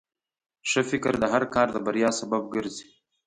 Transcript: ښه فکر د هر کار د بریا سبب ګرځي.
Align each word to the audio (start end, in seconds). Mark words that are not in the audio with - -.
ښه 0.69 0.81
فکر 0.89 1.13
د 1.19 1.23
هر 1.33 1.43
کار 1.53 1.67
د 1.73 1.77
بریا 1.85 2.09
سبب 2.19 2.43
ګرځي. 2.55 2.87